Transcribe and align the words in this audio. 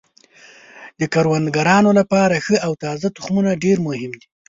د 0.99 1.01
کروندګرانو 1.13 1.91
لپاره 1.99 2.43
ښه 2.45 2.57
او 2.65 2.71
تازه 2.83 3.07
تخمونه 3.17 3.51
ډیر 3.63 3.77
مهم 3.87 4.11
دي. 4.19 4.27